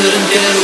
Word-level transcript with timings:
couldn't 0.00 0.30
get 0.30 0.57